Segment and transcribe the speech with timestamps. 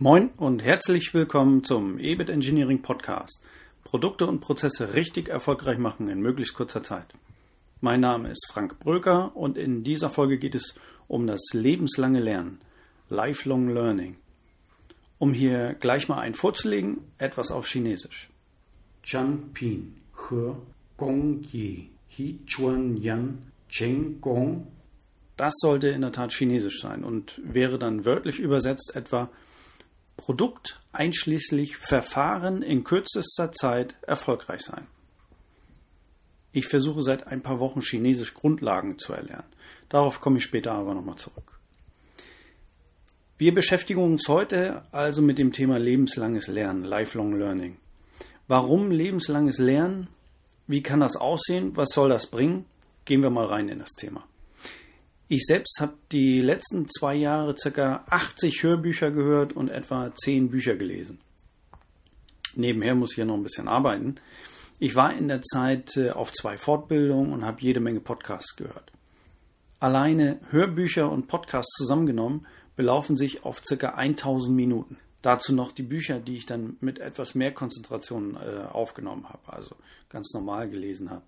[0.00, 3.42] Moin und herzlich willkommen zum EBIT Engineering Podcast.
[3.82, 7.06] Produkte und Prozesse richtig erfolgreich machen in möglichst kurzer Zeit.
[7.80, 10.76] Mein Name ist Frank Bröker und in dieser Folge geht es
[11.08, 12.60] um das lebenslange Lernen,
[13.08, 14.14] Lifelong Learning.
[15.18, 18.30] Um hier gleich mal einen vorzulegen, etwas auf Chinesisch.
[19.02, 19.96] Chan Pin
[20.30, 20.52] He
[20.96, 23.38] Gong Yi Hi Chuan Yan
[23.68, 24.68] Cheng Gong
[25.36, 29.28] Das sollte in der Tat Chinesisch sein und wäre dann wörtlich übersetzt etwa
[30.18, 34.86] Produkt einschließlich Verfahren in kürzester Zeit erfolgreich sein.
[36.52, 39.46] Ich versuche seit ein paar Wochen Chinesisch Grundlagen zu erlernen.
[39.88, 41.58] Darauf komme ich später aber nochmal zurück.
[43.38, 47.76] Wir beschäftigen uns heute also mit dem Thema lebenslanges Lernen, Lifelong Learning.
[48.48, 50.08] Warum lebenslanges Lernen?
[50.66, 51.76] Wie kann das aussehen?
[51.76, 52.64] Was soll das bringen?
[53.04, 54.24] Gehen wir mal rein in das Thema.
[55.30, 58.02] Ich selbst habe die letzten zwei Jahre ca.
[58.08, 61.20] 80 Hörbücher gehört und etwa 10 Bücher gelesen.
[62.54, 64.14] Nebenher muss ich ja noch ein bisschen arbeiten.
[64.78, 68.90] Ich war in der Zeit äh, auf zwei Fortbildungen und habe jede Menge Podcasts gehört.
[69.80, 73.88] Alleine Hörbücher und Podcasts zusammengenommen belaufen sich auf ca.
[73.90, 74.96] 1000 Minuten.
[75.20, 79.76] Dazu noch die Bücher, die ich dann mit etwas mehr Konzentration äh, aufgenommen habe, also
[80.08, 81.24] ganz normal gelesen habe.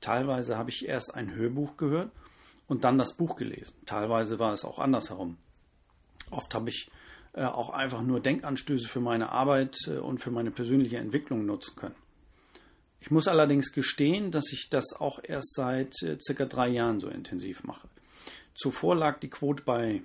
[0.00, 2.12] Teilweise habe ich erst ein Hörbuch gehört
[2.72, 3.74] und dann das Buch gelesen.
[3.84, 5.36] Teilweise war es auch andersherum.
[6.30, 6.90] Oft habe ich
[7.34, 11.76] äh, auch einfach nur Denkanstöße für meine Arbeit äh, und für meine persönliche Entwicklung nutzen
[11.76, 11.94] können.
[12.98, 17.08] Ich muss allerdings gestehen, dass ich das auch erst seit äh, circa drei Jahren so
[17.08, 17.88] intensiv mache.
[18.54, 20.00] Zuvor lag die Quote bei,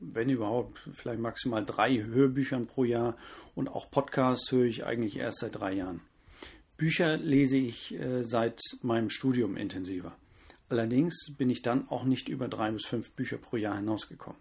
[0.00, 3.18] wenn überhaupt, vielleicht maximal drei Hörbüchern pro Jahr
[3.54, 6.00] und auch Podcasts höre ich eigentlich erst seit drei Jahren.
[6.78, 10.16] Bücher lese ich seit meinem Studium intensiver.
[10.68, 14.38] Allerdings bin ich dann auch nicht über drei bis fünf Bücher pro Jahr hinausgekommen.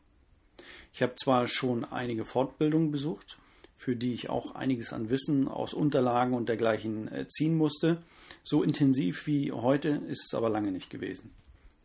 [0.94, 3.38] Ich habe zwar schon einige Fortbildungen besucht,
[3.76, 8.04] für die ich auch einiges an Wissen aus Unterlagen und dergleichen äh, ziehen musste.
[8.44, 11.32] So intensiv wie heute ist es aber lange nicht gewesen.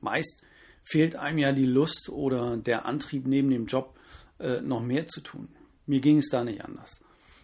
[0.01, 0.43] Meist
[0.83, 3.97] fehlt einem ja die Lust oder der Antrieb neben dem Job
[4.41, 5.49] äh, noch mehr zu tun.
[5.87, 7.02] Mir ging es da nicht anders.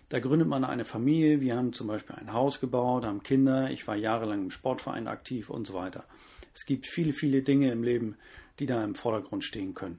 [0.09, 3.87] Da gründet man eine Familie, wir haben zum Beispiel ein Haus gebaut, haben Kinder, ich
[3.87, 6.05] war jahrelang im Sportverein aktiv und so weiter.
[6.55, 8.17] Es gibt viele, viele Dinge im Leben,
[8.59, 9.99] die da im Vordergrund stehen können.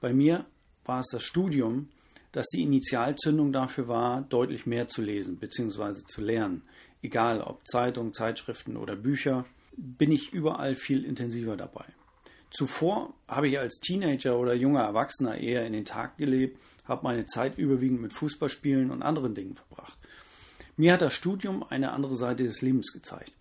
[0.00, 0.46] Bei mir
[0.84, 1.88] war es das Studium,
[2.32, 6.04] das die Initialzündung dafür war, deutlich mehr zu lesen bzw.
[6.06, 6.62] zu lernen.
[7.02, 9.46] Egal ob Zeitung, Zeitschriften oder Bücher,
[9.76, 11.86] bin ich überall viel intensiver dabei.
[12.50, 17.26] Zuvor habe ich als Teenager oder junger Erwachsener eher in den Tag gelebt, habe meine
[17.26, 19.96] Zeit überwiegend mit Fußballspielen und anderen Dingen verbracht.
[20.76, 23.32] Mir hat das Studium eine andere Seite des Lebens gezeigt.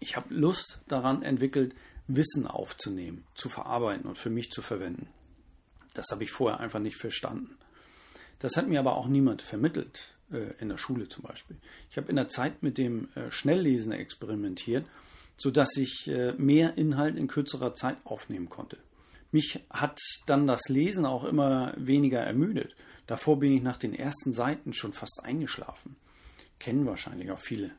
[0.00, 1.74] Ich habe Lust daran entwickelt,
[2.08, 5.08] Wissen aufzunehmen, zu verarbeiten und für mich zu verwenden.
[5.94, 7.56] Das habe ich vorher einfach nicht verstanden.
[8.38, 11.56] Das hat mir aber auch niemand vermittelt, äh, in der Schule zum Beispiel.
[11.90, 14.86] Ich habe in der Zeit mit dem äh, Schnelllesen experimentiert,
[15.38, 18.76] sodass ich äh, mehr Inhalt in kürzerer Zeit aufnehmen konnte.
[19.30, 22.74] Mich hat dann das Lesen auch immer weniger ermüdet.
[23.06, 25.96] Davor bin ich nach den ersten Seiten schon fast eingeschlafen.
[26.58, 27.70] Kennen wahrscheinlich auch viele.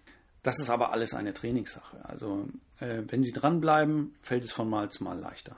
[0.41, 2.05] Das ist aber alles eine Trainingssache.
[2.05, 2.47] Also
[2.79, 5.55] äh, wenn Sie dranbleiben, fällt es von Mal zu Mal leichter.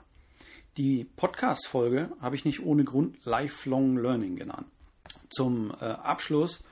[0.76, 4.66] Die Podcast-Folge habe ich nicht ohne Grund Lifelong Learning genannt.
[5.28, 6.62] Zum äh, Abschluss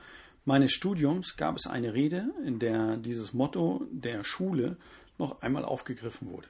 [0.43, 4.77] meines Studiums gab es eine Rede, in der dieses Motto der Schule
[5.21, 6.47] noch einmal aufgegriffen wurde.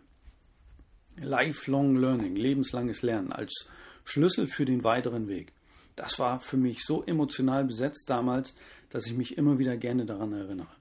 [1.18, 3.70] Lifelong Learning, lebenslanges Lernen als
[4.04, 5.54] Schlüssel für den weiteren Weg.
[5.96, 8.56] Das war für mich so emotional besetzt damals,
[8.90, 10.76] dass ich mich immer wieder gerne daran erinnere.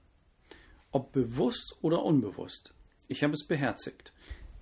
[0.91, 2.73] Ob bewusst oder unbewusst,
[3.07, 4.13] ich habe es beherzigt.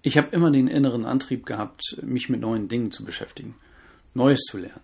[0.01, 3.55] Ich habe immer den inneren Antrieb gehabt, mich mit neuen Dingen zu beschäftigen,
[4.13, 4.83] Neues zu lernen.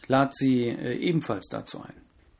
[0.00, 1.94] Ich lade Sie äh, ebenfalls dazu ein.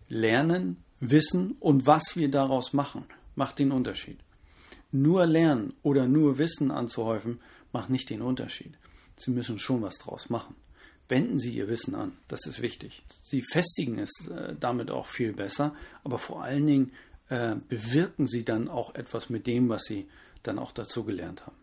[0.08, 4.18] Lernen, Wissen und was wir daraus machen, macht den Unterschied.
[4.92, 7.40] Nur Lernen oder nur Wissen anzuhäufen,
[7.72, 8.74] macht nicht den Unterschied.
[9.16, 10.54] Sie müssen schon was daraus machen.
[11.08, 13.02] Wenden Sie Ihr Wissen an, das ist wichtig.
[13.22, 15.74] Sie festigen es äh, damit auch viel besser,
[16.04, 16.92] aber vor allen Dingen
[17.28, 20.08] äh, bewirken Sie dann auch etwas mit dem, was Sie
[20.42, 21.56] dann auch dazu gelernt haben.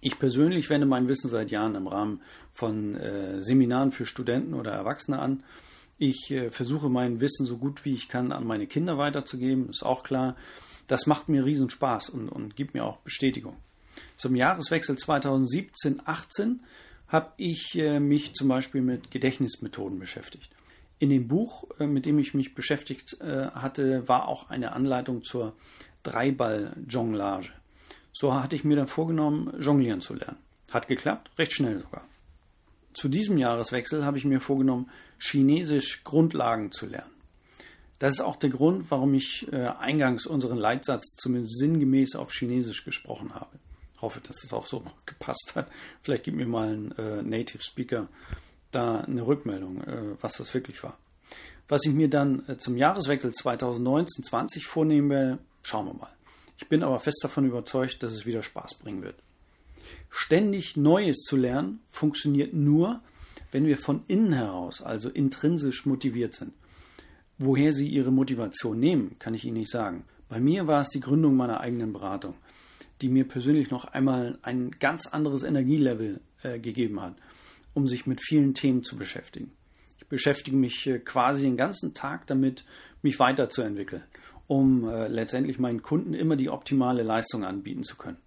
[0.00, 2.20] Ich persönlich wende mein Wissen seit Jahren im Rahmen
[2.52, 5.42] von äh, Seminaren für Studenten oder Erwachsene an.
[5.98, 9.82] Ich äh, versuche mein Wissen so gut wie ich kann an meine Kinder weiterzugeben, ist
[9.82, 10.36] auch klar.
[10.86, 13.56] Das macht mir riesen Spaß und, und gibt mir auch Bestätigung.
[14.16, 16.58] Zum Jahreswechsel 2017-18
[17.08, 20.50] habe ich äh, mich zum Beispiel mit Gedächtnismethoden beschäftigt.
[20.98, 25.22] In dem Buch, äh, mit dem ich mich beschäftigt äh, hatte, war auch eine Anleitung
[25.22, 25.54] zur
[26.02, 27.50] Dreiball-Jonglage.
[28.12, 30.38] So hatte ich mir dann vorgenommen, jonglieren zu lernen.
[30.70, 32.04] Hat geklappt, recht schnell sogar.
[32.94, 37.10] Zu diesem Jahreswechsel habe ich mir vorgenommen, Chinesisch Grundlagen zu lernen.
[37.98, 42.84] Das ist auch der Grund, warum ich äh, eingangs unseren Leitsatz zumindest sinngemäß auf Chinesisch
[42.84, 43.58] gesprochen habe.
[43.94, 45.68] Ich hoffe, dass es auch so gepasst hat.
[46.02, 48.08] Vielleicht gibt mir mal ein äh, Native Speaker
[48.70, 50.98] da eine Rückmeldung, äh, was das wirklich war.
[51.68, 56.12] Was ich mir dann äh, zum Jahreswechsel 2019-20 vornehme, schauen wir mal.
[56.58, 59.16] Ich bin aber fest davon überzeugt, dass es wieder Spaß bringen wird.
[60.10, 63.00] Ständig Neues zu lernen funktioniert nur,
[63.52, 66.52] wenn wir von innen heraus, also intrinsisch motiviert sind.
[67.38, 70.04] Woher Sie Ihre Motivation nehmen, kann ich Ihnen nicht sagen.
[70.28, 72.34] Bei mir war es die Gründung meiner eigenen Beratung,
[73.02, 77.14] die mir persönlich noch einmal ein ganz anderes Energielevel äh, gegeben hat,
[77.74, 79.52] um sich mit vielen Themen zu beschäftigen.
[79.98, 82.64] Ich beschäftige mich äh, quasi den ganzen Tag damit,
[83.02, 84.02] mich weiterzuentwickeln,
[84.46, 88.18] um äh, letztendlich meinen Kunden immer die optimale Leistung anbieten zu können.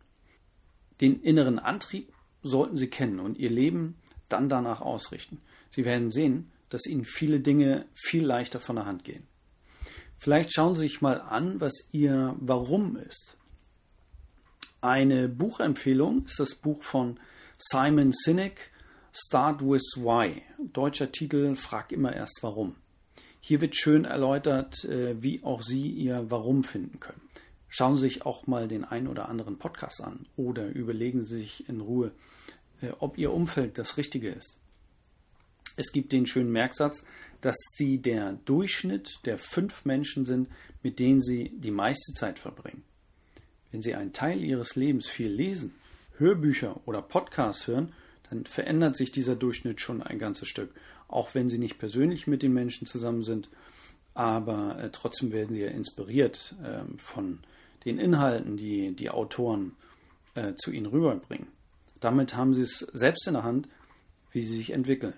[1.02, 2.14] Den inneren Antrieb
[2.44, 3.96] sollten Sie kennen und Ihr Leben
[4.30, 5.40] dann danach ausrichten.
[5.72, 9.28] Sie werden sehen, dass Ihnen viele Dinge viel leichter von der Hand gehen.
[10.18, 13.38] Vielleicht schauen Sie sich mal an, was Ihr Warum ist.
[14.82, 17.20] Eine Buchempfehlung ist das Buch von
[17.58, 18.72] Simon Sinek,
[19.12, 20.44] Start with Why.
[20.72, 22.76] Deutscher Titel Frag immer erst warum.
[23.42, 27.22] Hier wird schön erläutert, äh, wie auch Sie Ihr Warum finden können.
[27.68, 31.68] Schauen Sie sich auch mal den ein oder anderen Podcast an oder überlegen Sie sich
[31.68, 32.12] in Ruhe,
[32.82, 34.58] äh, ob Ihr Umfeld das Richtige ist.
[35.80, 37.06] Es gibt den schönen Merksatz,
[37.40, 40.50] dass Sie der Durchschnitt der fünf Menschen sind,
[40.84, 42.84] mit denen Sie die meiste Zeit verbringen.
[43.72, 45.74] Wenn Sie einen Teil Ihres Lebens viel lesen,
[46.18, 47.94] Hörbücher oder Podcasts hören,
[48.30, 50.72] dann verändert sich dieser Durchschnitt schon ein ganzes Stück.
[51.08, 53.48] Auch wenn Sie nicht persönlich mit den Menschen zusammen sind,
[54.14, 57.40] aber äh, trotzdem werden Sie ja inspiriert äh, von
[57.86, 59.78] den Inhalten, die die Autoren
[60.36, 61.48] äh, zu Ihnen rüberbringen.
[62.02, 63.70] Damit haben Sie es selbst in der Hand,
[64.34, 65.14] wie Sie sich entwickeln.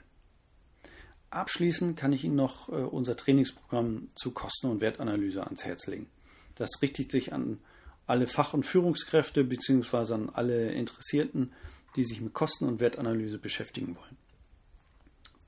[1.31, 6.07] Abschließend kann ich Ihnen noch äh, unser Trainingsprogramm zu Kosten- und Wertanalyse ans Herz legen.
[6.55, 7.59] Das richtet sich an
[8.05, 10.13] alle Fach- und Führungskräfte bzw.
[10.13, 11.53] an alle Interessierten,
[11.95, 14.17] die sich mit Kosten- und Wertanalyse beschäftigen wollen.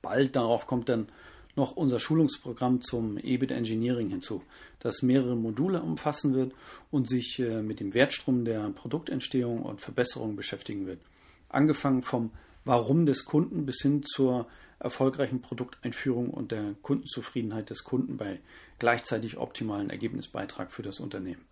[0.01, 1.07] Bald darauf kommt dann
[1.55, 4.41] noch unser Schulungsprogramm zum EBIT Engineering hinzu,
[4.79, 6.53] das mehrere Module umfassen wird
[6.91, 11.01] und sich äh, mit dem Wertstrom der Produktentstehung und Verbesserung beschäftigen wird.
[11.49, 12.31] Angefangen vom
[12.65, 14.47] Warum des Kunden bis hin zur
[14.83, 18.39] erfolgreichen Produkteinführung und der Kundenzufriedenheit des Kunden bei
[18.79, 21.45] gleichzeitig optimalen Ergebnisbeitrag für das Unternehmen.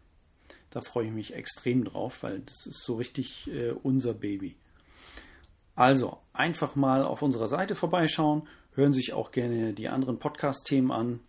[0.69, 4.55] Da freue ich mich extrem drauf, weil das ist so richtig äh, unser Baby.
[5.75, 11.19] Also einfach mal auf unserer Seite vorbeischauen, hören sich auch gerne die anderen Podcast-Themen an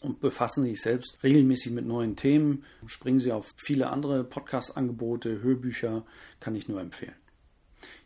[0.00, 2.64] und befassen sich selbst regelmäßig mit neuen Themen.
[2.86, 6.04] Springen Sie auf viele andere Podcast-Angebote, Hörbücher,
[6.40, 7.19] kann ich nur empfehlen.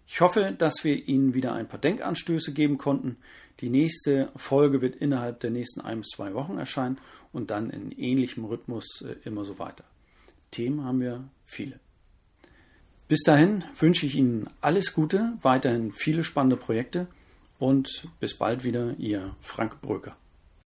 [0.06, 3.16] Ich hoffe, dass wir Ihnen wieder ein paar Denkanstöße geben konnten.
[3.60, 6.98] Die nächste Folge wird innerhalb der nächsten ein bis zwei Wochen erscheinen
[7.32, 9.84] und dann in ähnlichem Rhythmus äh, immer so weiter.
[10.50, 11.80] Themen haben wir viele.
[13.08, 17.06] Bis dahin wünsche ich Ihnen alles Gute, weiterhin viele spannende Projekte
[17.58, 20.16] und bis bald wieder, Ihr Frank Bröker.